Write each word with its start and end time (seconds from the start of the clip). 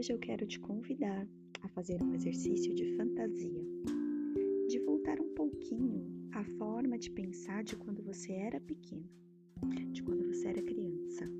hoje 0.00 0.14
eu 0.14 0.18
quero 0.18 0.46
te 0.46 0.58
convidar 0.58 1.28
a 1.60 1.68
fazer 1.68 2.02
um 2.02 2.14
exercício 2.14 2.74
de 2.74 2.96
fantasia, 2.96 3.62
de 4.66 4.78
voltar 4.78 5.20
um 5.20 5.34
pouquinho 5.34 6.06
à 6.32 6.42
forma 6.56 6.96
de 6.96 7.10
pensar 7.10 7.62
de 7.62 7.76
quando 7.76 8.02
você 8.02 8.32
era 8.32 8.58
pequeno, 8.58 9.04
de 9.92 10.02
quando 10.02 10.26
você 10.26 10.48
era 10.48 10.62
criança, 10.62 11.30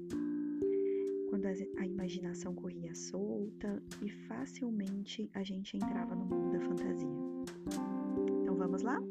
quando 1.31 1.47
a 1.47 1.87
imaginação 1.87 2.55
corria 2.55 2.95
solta 2.95 3.83
e 4.03 4.11
facilmente 4.29 5.31
a 5.33 5.43
gente 5.43 5.79
entrava 5.79 6.15
no 6.15 6.27
mundo 6.27 6.53
da 6.53 6.61
fantasia. 6.61 7.09
Então 8.43 8.57
vamos 8.57 8.83
lá? 8.83 9.03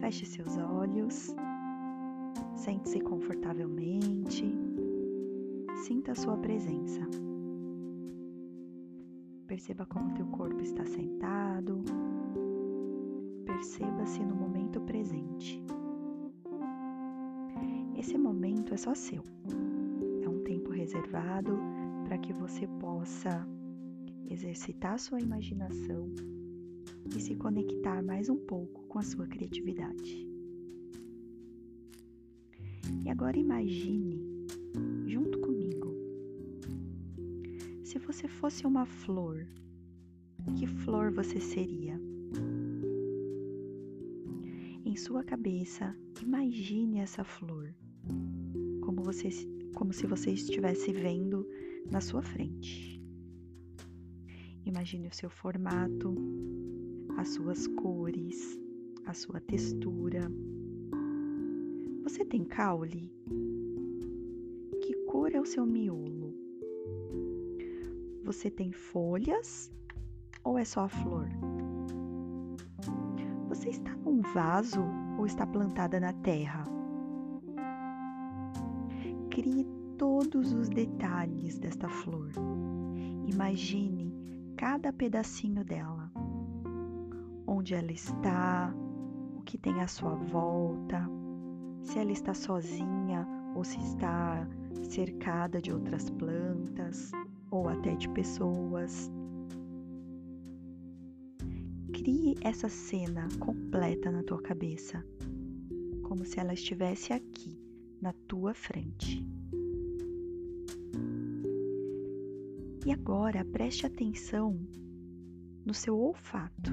Feche 0.00 0.24
seus 0.24 0.56
olhos, 0.56 1.34
sente-se 2.56 2.98
confortavelmente, 3.00 4.71
sinta 5.76 6.12
a 6.12 6.14
sua 6.14 6.36
presença. 6.36 7.00
Perceba 9.46 9.84
como 9.86 10.14
teu 10.14 10.26
corpo 10.26 10.60
está 10.62 10.84
sentado. 10.84 11.82
Perceba-se 13.44 14.24
no 14.24 14.34
momento 14.34 14.80
presente. 14.80 15.62
Esse 17.96 18.16
momento 18.16 18.74
é 18.74 18.76
só 18.76 18.94
seu. 18.94 19.22
É 20.22 20.28
um 20.28 20.42
tempo 20.42 20.70
reservado 20.70 21.58
para 22.04 22.18
que 22.18 22.32
você 22.32 22.66
possa 22.80 23.46
exercitar 24.28 24.98
sua 24.98 25.20
imaginação 25.20 26.08
e 27.14 27.20
se 27.20 27.34
conectar 27.34 28.02
mais 28.02 28.28
um 28.28 28.38
pouco 28.38 28.82
com 28.88 28.98
a 28.98 29.02
sua 29.02 29.26
criatividade. 29.26 30.26
E 33.04 33.10
agora 33.10 33.36
imagine, 33.36 34.31
se 37.92 37.98
você 37.98 38.26
fosse 38.26 38.66
uma 38.66 38.86
flor, 38.86 39.46
que 40.56 40.66
flor 40.66 41.12
você 41.12 41.38
seria? 41.38 42.00
Em 44.82 44.96
sua 44.96 45.22
cabeça, 45.22 45.94
imagine 46.22 47.00
essa 47.00 47.22
flor, 47.22 47.74
como, 48.80 49.02
você, 49.02 49.28
como 49.74 49.92
se 49.92 50.06
você 50.06 50.30
estivesse 50.30 50.90
vendo 50.90 51.46
na 51.90 52.00
sua 52.00 52.22
frente. 52.22 52.98
Imagine 54.64 55.08
o 55.08 55.14
seu 55.14 55.28
formato, 55.28 56.14
as 57.18 57.28
suas 57.28 57.66
cores, 57.66 58.58
a 59.04 59.12
sua 59.12 59.38
textura. 59.38 60.32
Você 62.04 62.24
tem 62.24 62.42
caule? 62.42 63.12
Que 64.80 64.94
cor 65.04 65.30
é 65.34 65.38
o 65.38 65.44
seu 65.44 65.66
miolo? 65.66 66.41
Você 68.32 68.50
tem 68.50 68.72
folhas 68.72 69.70
ou 70.42 70.58
é 70.58 70.64
só 70.64 70.84
a 70.84 70.88
flor? 70.88 71.28
Você 73.50 73.68
está 73.68 73.94
num 73.94 74.22
vaso 74.22 74.82
ou 75.18 75.26
está 75.26 75.46
plantada 75.46 76.00
na 76.00 76.14
terra? 76.14 76.64
Crie 79.30 79.66
todos 79.98 80.54
os 80.54 80.70
detalhes 80.70 81.58
desta 81.58 81.90
flor. 81.90 82.30
Imagine 83.26 84.10
cada 84.56 84.94
pedacinho 84.94 85.62
dela 85.62 86.10
onde 87.46 87.74
ela 87.74 87.92
está, 87.92 88.74
o 89.36 89.42
que 89.42 89.58
tem 89.58 89.78
à 89.82 89.86
sua 89.86 90.14
volta, 90.14 91.06
se 91.82 91.98
ela 91.98 92.12
está 92.12 92.32
sozinha 92.32 93.28
ou 93.54 93.62
se 93.62 93.78
está 93.78 94.48
cercada 94.82 95.60
de 95.60 95.70
outras 95.70 96.08
plantas 96.08 97.12
ou 97.52 97.68
até 97.68 97.94
de 97.94 98.08
pessoas. 98.08 99.12
Crie 101.92 102.34
essa 102.40 102.68
cena 102.68 103.28
completa 103.38 104.10
na 104.10 104.22
tua 104.24 104.40
cabeça, 104.40 105.04
como 106.02 106.24
se 106.24 106.40
ela 106.40 106.54
estivesse 106.54 107.12
aqui, 107.12 107.60
na 108.00 108.12
tua 108.26 108.54
frente. 108.54 109.24
E 112.84 112.90
agora 112.90 113.44
preste 113.44 113.86
atenção 113.86 114.58
no 115.64 115.74
seu 115.74 115.96
olfato. 115.96 116.72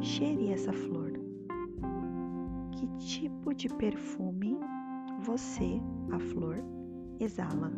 Cheire 0.00 0.52
essa 0.52 0.72
flor. 0.72 1.12
Que 2.72 2.86
tipo 2.98 3.52
de 3.52 3.68
perfume 3.68 4.56
você, 5.22 5.80
a 6.12 6.18
flor, 6.18 6.58
exala? 7.20 7.72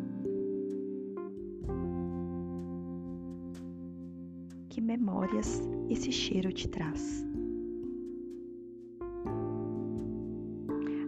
Que 4.69 4.79
memórias 4.81 5.61
esse 5.89 6.11
cheiro 6.11 6.53
te 6.53 6.67
traz? 6.67 7.25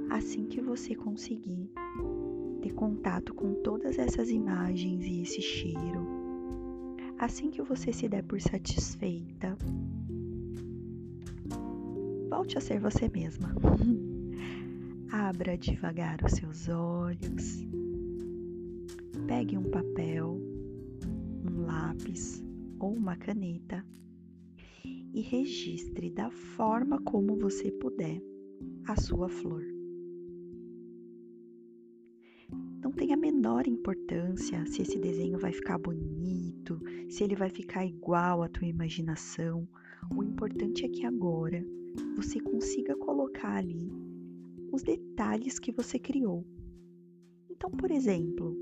Assim 0.10 0.48
que 0.48 0.60
você 0.60 0.96
conseguir 0.96 1.70
ter 2.64 2.74
contato 2.74 3.36
com 3.36 3.54
todas 3.62 4.00
essas 4.00 4.32
imagens 4.32 5.06
e 5.06 5.22
esse 5.22 5.42
cheiro, 5.44 6.08
assim 7.20 7.52
que 7.52 7.62
você 7.62 7.94
se 7.94 8.10
der 8.10 8.24
por 8.24 8.42
satisfeita, 8.42 9.56
volte 12.32 12.58
a 12.58 12.62
ser 12.62 12.80
você 12.80 13.08
mesma. 13.10 13.54
Abra 15.14 15.56
devagar 15.56 16.20
os 16.26 16.32
seus 16.32 16.68
olhos. 16.68 17.64
Pegue 19.28 19.56
um 19.56 19.70
papel, 19.70 20.42
um 21.46 21.62
lápis 21.62 22.44
ou 22.82 22.94
uma 22.96 23.16
caneta 23.16 23.86
e 25.14 25.22
registre 25.22 26.10
da 26.10 26.32
forma 26.32 27.00
como 27.04 27.38
você 27.38 27.72
puder 27.72 28.20
a 28.88 28.96
sua 28.96 29.30
flor. 29.30 29.64
Não 32.82 32.92
tem 32.92 33.14
a 33.14 33.18
menor 33.18 33.68
importância 33.68 34.66
se 34.66 34.82
esse 34.82 34.98
desenho 35.00 35.38
vai 35.38 35.54
ficar 35.54 35.78
bonito, 35.78 36.80
se 37.08 37.24
ele 37.24 37.36
vai 37.36 37.50
ficar 37.50 37.86
igual 37.86 38.42
à 38.42 38.50
tua 38.50 38.68
imaginação. 38.68 39.68
O 40.16 40.24
importante 40.24 40.84
é 40.84 40.90
que 40.90 41.06
agora 41.06 41.64
você 42.16 42.40
consiga 42.40 42.96
colocar 42.96 43.58
ali 43.58 43.92
os 44.72 44.82
detalhes 44.82 45.60
que 45.60 45.72
você 45.72 46.00
criou. 46.00 46.44
Então, 47.50 47.70
por 47.70 47.92
exemplo, 47.92 48.58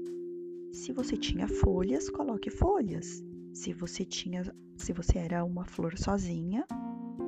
se 0.74 0.92
você 0.92 1.16
tinha 1.16 1.48
folhas, 1.48 2.10
coloque 2.10 2.50
folhas. 2.50 3.24
Se 3.54 3.74
você 3.74 4.06
tinha, 4.06 4.44
se 4.78 4.94
você 4.94 5.18
era 5.20 5.44
uma 5.44 5.66
flor 5.66 5.98
sozinha, 5.98 6.66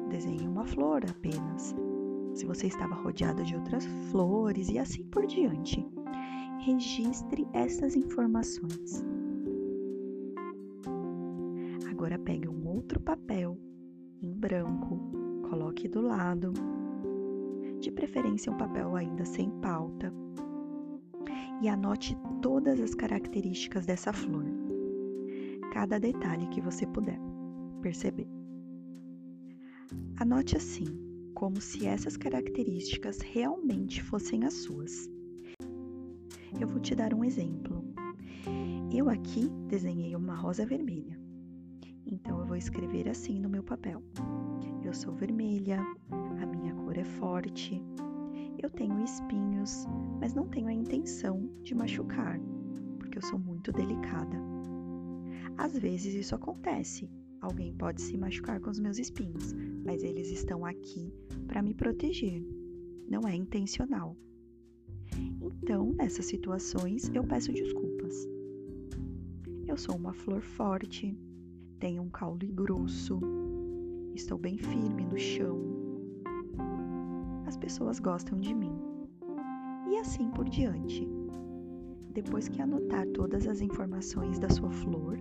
desenhe 0.09 0.47
uma 0.47 0.65
flor 0.65 1.03
apenas. 1.09 1.75
Se 2.33 2.45
você 2.45 2.67
estava 2.67 2.95
rodeada 2.95 3.43
de 3.43 3.55
outras 3.55 3.85
flores 4.09 4.69
e 4.69 4.79
assim 4.79 5.03
por 5.05 5.25
diante. 5.25 5.85
Registre 6.59 7.47
essas 7.53 7.95
informações. 7.95 9.03
Agora 11.89 12.17
pegue 12.19 12.47
um 12.47 12.67
outro 12.67 12.99
papel 12.99 13.57
em 14.21 14.31
branco 14.31 15.21
coloque 15.51 15.85
do 15.89 15.99
lado, 15.99 16.53
de 17.81 17.91
preferência 17.91 18.49
um 18.49 18.57
papel 18.57 18.95
ainda 18.95 19.25
sem 19.25 19.49
pauta, 19.59 20.13
e 21.61 21.67
anote 21.67 22.17
todas 22.41 22.79
as 22.79 22.95
características 22.95 23.85
dessa 23.85 24.13
flor, 24.13 24.45
cada 25.71 25.97
detalhe 25.97 26.47
que 26.47 26.61
você 26.61 26.85
puder 26.85 27.17
perceber. 27.81 28.27
Anote 30.17 30.55
assim, 30.57 30.85
como 31.33 31.59
se 31.59 31.87
essas 31.87 32.17
características 32.17 33.19
realmente 33.21 34.03
fossem 34.03 34.43
as 34.43 34.53
suas. 34.53 35.09
Eu 36.59 36.67
vou 36.67 36.79
te 36.79 36.93
dar 36.93 37.13
um 37.13 37.23
exemplo. 37.23 37.83
Eu 38.93 39.09
aqui 39.09 39.49
desenhei 39.67 40.15
uma 40.15 40.35
rosa 40.35 40.65
vermelha, 40.65 41.17
então 42.05 42.39
eu 42.39 42.45
vou 42.45 42.57
escrever 42.57 43.07
assim 43.07 43.39
no 43.39 43.49
meu 43.49 43.63
papel. 43.63 44.03
Eu 44.83 44.93
sou 44.93 45.13
vermelha, 45.15 45.79
a 46.41 46.45
minha 46.45 46.75
cor 46.75 46.97
é 46.97 47.05
forte. 47.05 47.81
Eu 48.61 48.69
tenho 48.69 49.01
espinhos, 49.03 49.87
mas 50.19 50.33
não 50.33 50.47
tenho 50.47 50.67
a 50.67 50.73
intenção 50.73 51.49
de 51.63 51.73
machucar, 51.73 52.39
porque 52.99 53.17
eu 53.17 53.21
sou 53.21 53.39
muito 53.39 53.71
delicada. 53.71 54.37
Às 55.61 55.77
vezes 55.77 56.15
isso 56.15 56.33
acontece. 56.33 57.07
Alguém 57.39 57.71
pode 57.71 58.01
se 58.01 58.17
machucar 58.17 58.59
com 58.59 58.71
os 58.71 58.79
meus 58.79 58.97
espinhos, 58.97 59.53
mas 59.85 60.01
eles 60.01 60.31
estão 60.31 60.65
aqui 60.65 61.13
para 61.45 61.61
me 61.61 61.75
proteger. 61.75 62.43
Não 63.07 63.27
é 63.27 63.35
intencional. 63.35 64.17
Então, 65.39 65.93
nessas 65.93 66.25
situações, 66.25 67.11
eu 67.13 67.23
peço 67.23 67.53
desculpas. 67.53 68.27
Eu 69.67 69.77
sou 69.77 69.95
uma 69.95 70.13
flor 70.13 70.41
forte, 70.41 71.15
tenho 71.79 72.01
um 72.01 72.09
caule 72.09 72.47
grosso, 72.47 73.19
estou 74.15 74.39
bem 74.39 74.57
firme 74.57 75.05
no 75.05 75.17
chão. 75.19 75.61
As 77.45 77.55
pessoas 77.55 77.99
gostam 77.99 78.39
de 78.39 78.55
mim. 78.55 78.73
E 79.91 79.97
assim 79.97 80.31
por 80.31 80.49
diante. 80.49 81.07
depois 82.11 82.49
que 82.49 82.63
anotar 82.63 83.07
todas 83.09 83.47
as 83.47 83.61
informações 83.61 84.39
da 84.39 84.49
sua 84.49 84.71
flor, 84.71 85.19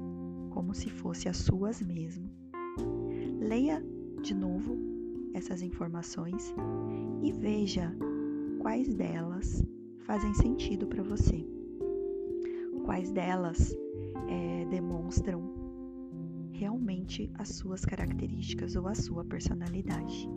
como 0.50 0.75
se 0.75 0.91
fosse 0.91 1.29
as 1.29 1.37
suas 1.38 1.81
mesmo, 1.81 2.31
leia 3.41 3.82
de 4.23 4.35
novo 4.35 4.76
essas 5.32 5.62
informações 5.62 6.55
e 7.23 7.32
veja 7.32 7.94
quais 8.61 8.93
delas 8.94 9.64
fazem 10.00 10.35
sentido 10.35 10.87
para 10.87 11.02
você, 11.02 11.47
quais 12.85 13.11
delas 13.11 13.75
é, 14.29 14.64
demonstram 14.67 15.61
realmente 16.52 17.31
as 17.35 17.49
suas 17.49 17.85
características 17.85 18.76
ou 18.76 18.87
a 18.87 18.94
sua 18.94 19.25
personalidade. 19.25 20.29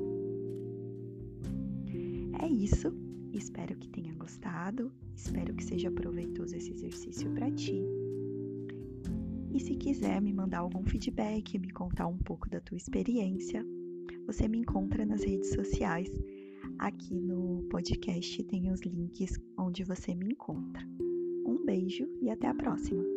É 2.42 2.48
isso. 2.48 2.94
Espero 3.33 3.75
que 3.75 3.89
tenha 3.89 4.13
gostado. 4.13 4.92
Espero 5.15 5.54
que 5.54 5.63
seja 5.63 5.92
proveitoso 5.92 6.56
esse 6.56 6.71
exercício 6.71 7.30
para 7.31 7.51
ti. 7.51 7.83
E 9.54 9.60
se 9.60 9.76
quiser 9.76 10.20
me 10.20 10.34
mandar 10.34 10.60
algum 10.60 10.84
feedback, 10.84 11.60
me 11.60 11.70
contar 11.70 12.08
um 12.08 12.18
pouco 12.18 12.50
da 12.50 12.60
tua 12.60 12.76
experiência, 12.76 13.64
você 14.26 14.48
me 14.48 14.58
encontra 14.58 15.06
nas 15.06 15.24
redes 15.24 15.52
sociais. 15.52 16.10
Aqui 16.80 17.14
no 17.20 17.64
podcast 17.70 18.44
tem 18.46 18.72
os 18.72 18.82
links 18.82 19.40
onde 19.56 19.84
você 19.84 20.16
me 20.16 20.26
encontra. 20.26 20.84
Um 21.46 21.64
beijo 21.64 22.08
e 22.20 22.32
até 22.32 22.48
a 22.48 22.56
próxima! 22.56 23.12